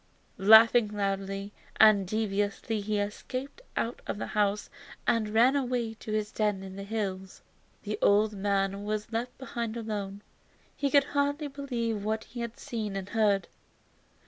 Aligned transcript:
Laughing 0.39 0.87
loudly 0.87 1.53
and 1.79 2.07
derisively 2.07 2.81
he 2.81 2.97
escaped 2.99 3.61
out 3.77 4.01
of 4.07 4.17
the 4.17 4.25
house 4.25 4.67
and 5.05 5.29
ran 5.29 5.55
away 5.55 5.93
to 5.93 6.11
his 6.11 6.31
den 6.31 6.63
in 6.63 6.75
the 6.75 6.81
hills. 6.81 7.43
The 7.83 7.99
old 8.01 8.33
man 8.33 8.83
was 8.83 9.11
left 9.11 9.37
behind 9.37 9.77
alone. 9.77 10.23
He 10.75 10.89
could 10.89 11.03
hardly 11.03 11.49
believe 11.49 12.03
what 12.03 12.23
he 12.23 12.39
had 12.39 12.57
seen 12.57 12.95
and 12.95 13.09
heard. 13.09 13.47